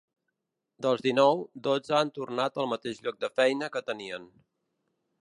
Dels 0.85 1.03
dinou, 1.07 1.43
dotze 1.69 1.95
han 1.99 2.11
tornat 2.17 2.59
al 2.63 2.73
mateix 2.75 3.05
lloc 3.05 3.23
de 3.27 3.33
feina 3.41 3.73
que 3.77 3.89
tenien. 3.93 4.31